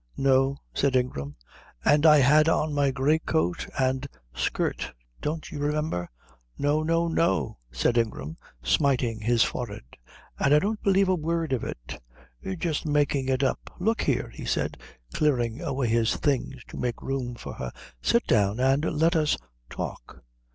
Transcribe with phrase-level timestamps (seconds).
[0.17, 1.35] "No," said Ingram.
[1.85, 4.93] "And I had on my grey coat and skirt.
[5.21, 6.09] Don't you remember?"
[6.57, 9.83] "No, no, no," said Ingram, smiting his forehead,
[10.39, 12.01] "and I don't believe a word of it.
[12.41, 13.69] You're just making it up.
[13.77, 14.75] Look here," he said,
[15.13, 17.71] clearing away his things to make room for her,
[18.01, 19.37] "sit down and let us
[19.69, 20.23] talk.